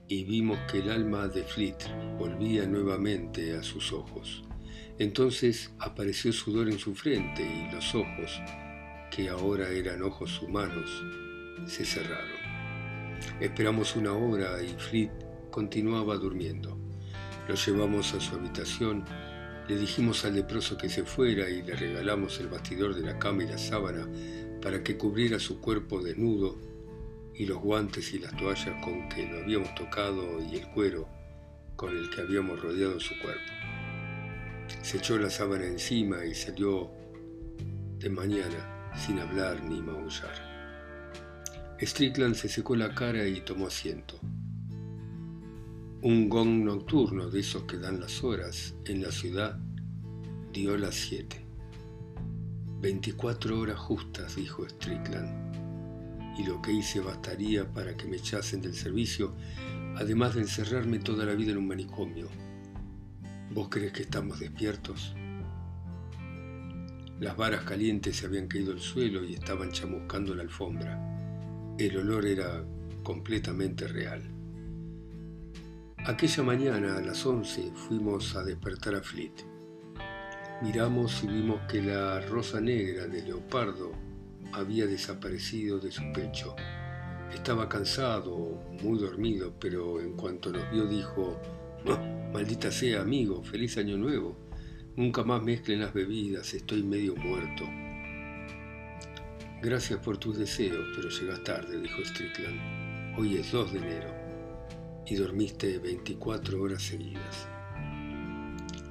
y 0.09 0.25
vimos 0.25 0.59
que 0.71 0.79
el 0.79 0.91
alma 0.91 1.29
de 1.29 1.43
Fleet 1.43 1.77
volvía 2.19 2.67
nuevamente 2.67 3.57
a 3.57 3.63
sus 3.63 3.93
ojos. 3.93 4.43
Entonces 4.99 5.73
apareció 5.79 6.33
sudor 6.33 6.69
en 6.69 6.79
su 6.79 6.95
frente 6.95 7.43
y 7.43 7.73
los 7.73 7.95
ojos, 7.95 8.41
que 9.15 9.29
ahora 9.29 9.69
eran 9.69 10.03
ojos 10.03 10.41
humanos, 10.41 11.05
se 11.67 11.85
cerraron. 11.85 12.41
Esperamos 13.41 13.95
una 13.95 14.15
hora 14.15 14.63
y 14.63 14.69
Fleet 14.69 15.11
continuaba 15.51 16.17
durmiendo. 16.17 16.79
Lo 17.47 17.55
llevamos 17.55 18.15
a 18.15 18.21
su 18.21 18.35
habitación, 18.37 19.05
le 19.69 19.77
dijimos 19.77 20.25
al 20.25 20.35
leproso 20.35 20.79
que 20.79 20.89
se 20.89 21.05
fuera 21.05 21.51
y 21.51 21.63
le 21.63 21.77
regalamos 21.77 22.41
el 22.41 22.49
bastidor 22.49 22.95
de 22.95 23.03
la 23.03 23.19
cama 23.19 23.45
y 23.45 23.49
la 23.49 23.59
sábana 23.59 24.09
para 24.63 24.83
que 24.83 24.97
cubriera 24.97 25.39
su 25.39 25.61
cuerpo 25.61 26.01
desnudo 26.01 26.57
y 27.35 27.45
los 27.45 27.59
guantes 27.59 28.15
y 28.15 28.19
las 28.19 28.35
toallas 28.35 28.83
con 28.83 29.11
que 29.11 29.27
lo 29.31 29.41
habíamos 29.41 29.75
tocado 29.75 30.41
y 30.43 30.57
el 30.57 30.69
cuero 30.69 31.07
con 31.77 31.95
el 31.95 32.09
que 32.09 32.23
habíamos 32.23 32.63
rodeado 32.63 32.99
su 32.99 33.19
cuerpo. 33.21 33.53
Se 34.81 34.97
echó 34.97 35.19
la 35.19 35.29
sábana 35.29 35.67
encima 35.67 36.25
y 36.25 36.35
salió 36.35 36.91
de 37.99 38.09
mañana 38.09 38.82
sin 38.97 39.19
hablar 39.19 39.63
ni 39.63 39.81
maullar. 39.81 40.35
Strickland 41.81 42.35
se 42.35 42.49
secó 42.49 42.77
la 42.77 42.95
cara 42.95 43.27
y 43.27 43.41
tomó 43.41 43.67
asiento. 43.67 44.19
Un 46.03 46.29
gong 46.29 46.65
nocturno 46.65 47.31
de 47.31 47.41
esos 47.41 47.65
que 47.65 47.79
dan 47.79 48.01
las 48.01 48.23
horas 48.23 48.75
en 48.85 49.03
la 49.03 49.11
ciudad 49.11 49.59
dio 50.53 50.77
las 50.77 50.95
siete. 50.95 51.45
Veinticuatro 52.81 53.61
horas 53.61 53.79
justas, 53.79 54.37
dijo 54.37 54.69
Strickland 54.69 55.53
y 56.39 56.45
lo 56.45 56.63
que 56.63 56.73
hice 56.73 57.01
bastaría 57.01 57.71
para 57.71 57.97
que 57.97 58.07
me 58.07 58.17
echasen 58.17 58.63
del 58.63 58.75
servicio, 58.75 59.35
además 59.97 60.35
de 60.35 60.43
encerrarme 60.43 60.99
toda 60.99 61.25
la 61.25 61.35
vida 61.35 61.53
en 61.53 61.59
un 61.59 61.69
manicomio. 61.69 62.29
¿Vos 63.51 63.69
crees 63.69 63.93
que 63.93 64.03
estamos 64.03 64.41
despiertos? 64.41 65.15
Las 67.23 67.37
varas 67.37 67.63
calientes 67.63 68.17
se 68.17 68.27
habían 68.27 68.49
caído 68.49 68.73
al 68.73 68.81
suelo 68.81 69.25
y 69.25 69.35
estaban 69.35 69.71
chamuscando 69.71 70.35
la 70.35 70.43
alfombra. 70.43 70.99
El 71.79 71.97
olor 71.99 72.27
era 72.27 72.65
completamente 73.05 73.87
real. 73.87 74.25
Aquella 75.99 76.43
mañana 76.43 76.97
a 76.97 77.01
las 77.01 77.25
11 77.25 77.75
fuimos 77.77 78.35
a 78.35 78.43
despertar 78.43 78.97
a 78.97 79.03
Fleet. 79.03 79.35
Miramos 80.63 81.23
y 81.23 81.29
vimos 81.29 81.61
que 81.71 81.81
la 81.81 82.21
rosa 82.23 82.61
negra 82.61 83.07
de 83.07 83.23
leopardo 83.23 83.93
había 84.53 84.89
desaparecido 84.89 85.79
de 85.79 85.93
su 85.93 86.03
pecho. 86.13 86.57
Estaba 87.33 87.69
cansado, 87.69 88.65
muy 88.83 88.99
dormido, 88.99 89.55
pero 89.61 90.01
en 90.01 90.15
cuanto 90.15 90.51
nos 90.51 90.69
vio 90.73 90.87
dijo, 90.87 91.41
maldita 92.33 92.73
sea 92.73 93.03
amigo, 93.03 93.45
feliz 93.45 93.79
año 93.79 93.97
nuevo. 93.97 94.37
Nunca 94.95 95.25
más 95.25 95.43
mezclen 95.43 95.81
las 95.81 95.95
bebidas, 95.95 96.53
estoy 96.53 96.83
medio 96.83 97.17
muerto. 97.17 97.65
Gracias 99.63 99.99
por 100.01 100.19
tus 100.19 100.37
deseos, 100.37 100.87
pero 100.95 101.09
llegas 101.09 101.43
tarde, 101.45 101.81
dijo 101.81 102.05
Strickland. 102.05 103.19
Hoy 103.19 103.37
es 103.37 103.51
2 103.53 103.73
de 103.73 103.79
enero 103.79 104.15
y 105.07 105.15
dormiste 105.15 105.79
24 105.79 106.61
horas 106.61 106.83
seguidas. 106.83 107.49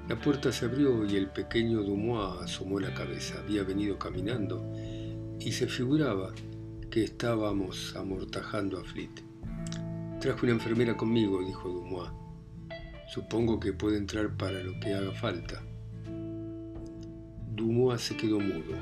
La 0.09 0.19
puerta 0.19 0.51
se 0.51 0.65
abrió 0.65 1.05
y 1.05 1.17
el 1.17 1.29
pequeño 1.29 1.83
Dumois 1.83 2.41
asomó 2.41 2.79
la 2.79 2.95
cabeza. 2.95 3.37
Había 3.37 3.61
venido 3.61 3.99
caminando 3.99 4.73
y 5.39 5.51
se 5.51 5.67
figuraba 5.67 6.33
que 6.89 7.03
estábamos 7.03 7.95
amortajando 7.95 8.79
a 8.79 8.83
Fleet. 8.83 9.21
Trajo 10.19 10.47
una 10.47 10.53
enfermera 10.53 10.97
conmigo, 10.97 11.45
dijo 11.45 11.69
Dumois. 11.69 12.09
Supongo 13.13 13.59
que 13.59 13.73
puede 13.73 13.99
entrar 13.99 14.35
para 14.35 14.63
lo 14.63 14.79
que 14.79 14.95
haga 14.95 15.11
falta. 15.11 15.61
Dumois 17.53 18.01
se 18.01 18.15
quedó 18.15 18.39
mudo. 18.39 18.77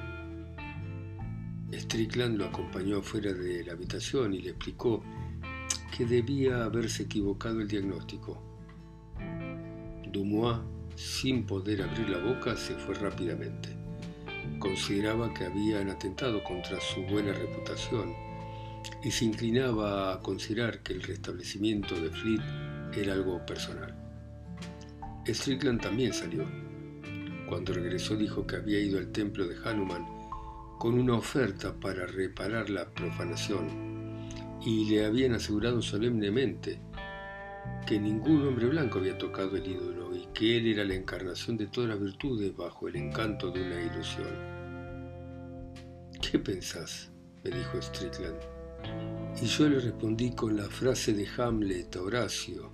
Strickland 1.73 2.37
lo 2.37 2.45
acompañó 2.45 2.99
afuera 2.99 3.33
de 3.33 3.63
la 3.63 3.73
habitación 3.73 4.35
y 4.35 4.41
le 4.41 4.51
explicó 4.51 5.03
que 5.97 6.05
debía 6.05 6.65
haberse 6.65 7.03
equivocado 7.03 7.61
el 7.61 7.67
diagnóstico. 7.67 8.39
Dumois, 10.11 10.59
sin 10.95 11.47
poder 11.47 11.81
abrir 11.81 12.09
la 12.09 12.19
boca, 12.19 12.55
se 12.55 12.75
fue 12.75 12.93
rápidamente. 12.93 13.69
Consideraba 14.59 15.33
que 15.33 15.45
habían 15.45 15.89
atentado 15.89 16.43
contra 16.43 16.79
su 16.79 17.01
buena 17.03 17.33
reputación 17.33 18.13
y 19.03 19.09
se 19.09 19.25
inclinaba 19.25 20.13
a 20.13 20.21
considerar 20.21 20.83
que 20.83 20.93
el 20.93 21.01
restablecimiento 21.01 21.95
de 21.95 22.11
Fleet 22.11 22.41
era 22.95 23.13
algo 23.13 23.43
personal. 23.47 23.95
Strickland 25.25 25.81
también 25.81 26.13
salió. 26.13 26.68
Cuando 27.49 27.73
regresó 27.73 28.15
dijo 28.15 28.45
que 28.45 28.57
había 28.57 28.79
ido 28.79 28.99
al 28.99 29.11
templo 29.11 29.47
de 29.47 29.57
Hanuman 29.65 30.05
con 30.77 30.93
una 30.99 31.15
oferta 31.15 31.73
para 31.73 32.05
reparar 32.05 32.69
la 32.69 32.87
profanación 32.91 33.67
y 34.63 34.85
le 34.87 35.03
habían 35.03 35.33
asegurado 35.33 35.81
solemnemente 35.81 36.79
que 37.87 37.99
ningún 37.99 38.47
hombre 38.47 38.67
blanco 38.67 38.99
había 38.99 39.17
tocado 39.17 39.57
el 39.57 39.65
ídolo 39.65 40.15
y 40.15 40.27
que 40.31 40.57
él 40.57 40.67
era 40.67 40.85
la 40.85 40.93
encarnación 40.93 41.57
de 41.57 41.65
todas 41.65 41.89
las 41.89 41.99
virtudes 41.99 42.55
bajo 42.55 42.87
el 42.87 42.97
encanto 42.97 43.49
de 43.49 43.63
una 43.63 43.81
ilusión. 43.81 44.59
¿Qué 46.21 46.37
pensás? 46.37 47.09
me 47.43 47.49
dijo 47.49 47.81
Strickland. 47.81 48.37
Y 49.41 49.45
yo 49.47 49.67
le 49.67 49.79
respondí 49.79 50.35
con 50.35 50.55
la 50.55 50.65
frase 50.65 51.13
de 51.13 51.27
Hamlet 51.37 51.95
Horacio, 51.95 52.71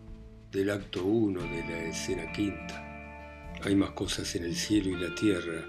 del 0.52 0.70
acto 0.70 1.06
1 1.06 1.42
de 1.42 1.62
la 1.62 1.84
escena 1.86 2.30
quinta. 2.34 2.85
Hay 3.64 3.76
más 3.76 3.92
cosas 3.92 4.36
en 4.36 4.44
el 4.44 4.56
cielo 4.56 4.90
y 4.90 5.02
la 5.02 5.14
tierra 5.16 5.66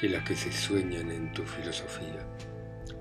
que 0.00 0.08
las 0.08 0.26
que 0.26 0.34
se 0.34 0.52
sueñan 0.52 1.10
en 1.10 1.32
tu 1.32 1.42
filosofía. 1.42 2.26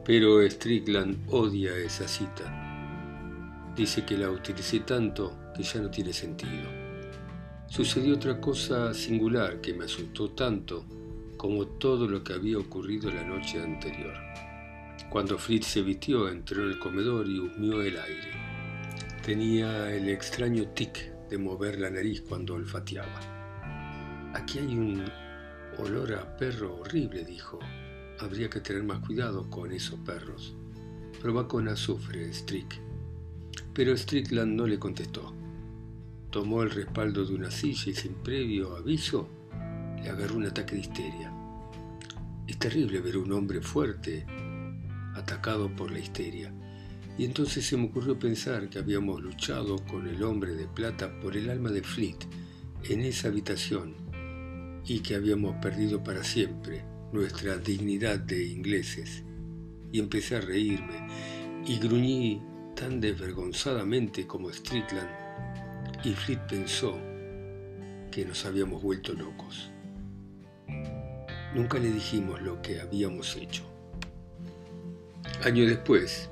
Pero 0.06 0.42
Strickland 0.48 1.18
odia 1.28 1.76
esa 1.78 2.08
cita. 2.08 3.74
Dice 3.76 4.06
que 4.06 4.18
la 4.18 4.30
utilicé 4.30 4.82
tanto 4.82 5.38
que 5.56 5.64
ya 5.64 5.80
no 5.80 5.90
tiene 5.90 6.14
sentido. 6.14 6.70
Sucedió 7.68 8.16
otra 8.16 8.42
cosa 8.42 8.94
singular 8.94 9.62
que 9.62 9.74
me 9.74 9.86
asustó 9.86 10.32
tanto 10.32 10.86
como 11.38 11.66
todo 11.66 12.08
lo 12.08 12.24
que 12.24 12.34
había 12.34 12.58
ocurrido 12.58 13.10
la 13.10 13.24
noche 13.24 13.62
anterior. 13.62 14.14
Cuando 15.10 15.38
Fritz 15.38 15.68
se 15.68 15.82
vistió, 15.82 16.30
entró 16.30 16.64
en 16.64 16.70
el 16.70 16.80
comedor 16.80 17.28
y 17.28 17.40
humió 17.40 17.82
el 17.82 17.98
aire. 17.98 18.32
Tenía 19.26 19.94
el 19.94 20.10
extraño 20.10 20.68
tic 20.70 21.12
de 21.30 21.38
mover 21.38 21.80
la 21.80 21.90
nariz 21.90 22.22
cuando 22.22 22.56
olfateaba. 22.56 23.41
Aquí 24.34 24.60
hay 24.60 24.76
un 24.76 25.06
olor 25.78 26.14
a 26.14 26.38
perro 26.38 26.78
horrible, 26.78 27.24
dijo 27.26 27.60
habría 28.22 28.50
que 28.50 28.60
tener 28.60 28.84
más 28.84 29.00
cuidado 29.00 29.50
con 29.50 29.72
esos 29.72 30.00
perros. 30.00 30.54
Proba 31.22 31.48
con 31.48 31.68
azufre, 31.68 32.32
Strick. 32.34 32.80
Pero 33.74 33.98
Strickland 33.98 34.54
no 34.54 34.68
le 34.68 34.80
contestó. 34.80 35.34
Tomó 36.30 36.64
el 36.64 36.72
respaldo 36.72 37.26
de 37.26 37.34
una 37.34 37.52
silla 37.52 37.92
y 37.92 37.96
sin 37.96 38.14
previo 38.14 38.76
aviso 38.76 39.28
le 40.02 40.10
agarró 40.10 40.38
un 40.38 40.46
ataque 40.46 40.76
de 40.76 40.82
histeria. 40.82 41.34
Es 42.48 42.58
terrible 42.58 43.02
ver 43.02 43.16
a 43.16 43.20
un 43.20 43.32
hombre 43.34 43.62
fuerte 43.62 44.26
atacado 45.16 45.70
por 45.76 45.92
la 45.92 46.00
histeria. 46.00 46.54
Y 47.18 47.26
entonces 47.26 47.66
se 47.66 47.76
me 47.76 47.86
ocurrió 47.86 48.18
pensar 48.18 48.70
que 48.70 48.80
habíamos 48.80 49.22
luchado 49.22 49.78
con 49.86 50.08
el 50.08 50.24
hombre 50.24 50.54
de 50.54 50.68
plata 50.68 51.20
por 51.20 51.36
el 51.36 51.50
alma 51.50 51.70
de 51.70 51.84
Fleet 51.84 52.18
en 52.84 53.02
esa 53.02 53.28
habitación 53.28 54.01
y 54.86 55.00
que 55.00 55.16
habíamos 55.16 55.56
perdido 55.58 56.04
para 56.04 56.24
siempre 56.24 56.84
nuestra 57.12 57.58
dignidad 57.58 58.20
de 58.20 58.46
ingleses, 58.46 59.24
y 59.92 60.00
empecé 60.00 60.38
a 60.38 60.42
reírme, 60.42 61.08
y 61.66 61.78
gruñí 61.78 62.42
tan 62.76 63.02
desvergonzadamente 63.02 64.26
como 64.26 64.52
Strickland, 64.52 65.10
y 66.04 66.14
Fleet 66.14 66.40
pensó 66.48 66.98
que 68.10 68.26
nos 68.26 68.46
habíamos 68.46 68.82
vuelto 68.82 69.14
locos. 69.14 69.72
Nunca 71.54 71.80
le 71.80 71.92
dijimos 71.92 72.42
lo 72.42 72.62
que 72.62 72.80
habíamos 72.80 73.36
hecho. 73.36 73.64
Año 75.44 75.66
después, 75.66 76.30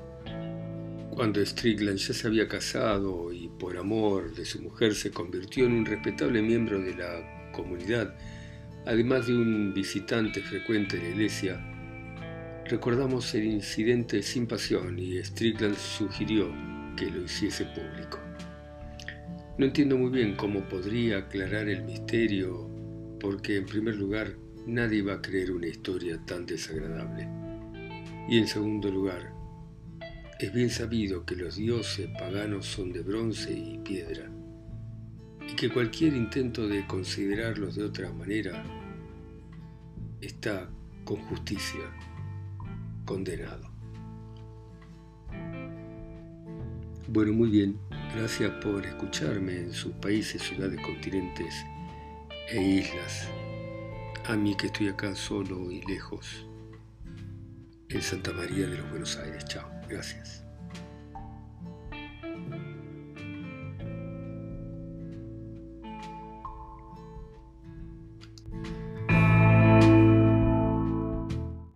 cuando 1.10 1.44
Strickland 1.44 1.98
ya 1.98 2.14
se 2.14 2.26
había 2.26 2.48
casado 2.48 3.32
y 3.32 3.48
por 3.48 3.76
amor 3.76 4.34
de 4.34 4.44
su 4.44 4.62
mujer 4.62 4.94
se 4.94 5.10
convirtió 5.10 5.66
en 5.66 5.72
un 5.72 5.86
respetable 5.86 6.40
miembro 6.40 6.80
de 6.80 6.94
la 6.94 7.50
comunidad, 7.52 8.14
Además 8.86 9.26
de 9.26 9.34
un 9.34 9.74
visitante 9.74 10.40
frecuente 10.40 10.96
de 10.96 11.02
la 11.02 11.08
iglesia, 11.10 11.60
recordamos 12.66 13.34
el 13.34 13.44
incidente 13.44 14.22
sin 14.22 14.46
pasión 14.46 14.98
y 14.98 15.22
Strickland 15.22 15.76
sugirió 15.76 16.50
que 16.96 17.10
lo 17.10 17.22
hiciese 17.22 17.66
público. 17.66 18.18
No 19.58 19.66
entiendo 19.66 19.98
muy 19.98 20.10
bien 20.10 20.34
cómo 20.34 20.66
podría 20.66 21.18
aclarar 21.18 21.68
el 21.68 21.84
misterio, 21.84 22.70
porque 23.20 23.58
en 23.58 23.66
primer 23.66 23.96
lugar 23.96 24.34
nadie 24.66 25.02
va 25.02 25.14
a 25.14 25.22
creer 25.22 25.50
una 25.50 25.66
historia 25.66 26.18
tan 26.24 26.46
desagradable. 26.46 27.28
Y 28.30 28.38
en 28.38 28.48
segundo 28.48 28.90
lugar, 28.90 29.30
es 30.38 30.52
bien 30.54 30.70
sabido 30.70 31.26
que 31.26 31.36
los 31.36 31.56
dioses 31.56 32.08
paganos 32.18 32.64
son 32.64 32.92
de 32.92 33.02
bronce 33.02 33.52
y 33.52 33.78
piedra 33.78 34.29
que 35.60 35.68
cualquier 35.68 36.14
intento 36.14 36.66
de 36.66 36.86
considerarlos 36.86 37.74
de 37.74 37.84
otra 37.84 38.10
manera 38.14 38.64
está 40.22 40.70
con 41.04 41.18
justicia 41.26 41.82
condenado. 43.04 43.70
Bueno, 47.08 47.34
muy 47.34 47.50
bien, 47.50 47.78
gracias 48.16 48.50
por 48.64 48.86
escucharme 48.86 49.58
en 49.58 49.74
sus 49.74 49.92
países, 49.96 50.40
ciudades, 50.40 50.80
continentes 50.80 51.54
e 52.48 52.62
islas. 52.62 53.28
A 54.28 54.36
mí 54.36 54.56
que 54.56 54.68
estoy 54.68 54.88
acá 54.88 55.14
solo 55.14 55.70
y 55.70 55.82
lejos, 55.82 56.46
en 57.90 58.00
Santa 58.00 58.32
María 58.32 58.66
de 58.66 58.78
los 58.78 58.88
Buenos 58.88 59.18
Aires. 59.18 59.44
Chao, 59.44 59.70
gracias. 59.90 60.42